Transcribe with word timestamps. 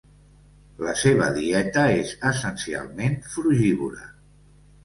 La 0.85 0.95
seva 1.01 1.27
dieta 1.35 1.83
és 1.99 2.13
essencialment 2.31 3.17
frugívora. 3.35 4.11